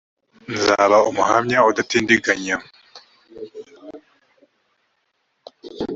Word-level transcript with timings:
ml 0.47 0.51
nzaba 0.55 0.97
umuhamya 1.09 1.59
udatindiganya 1.69 2.55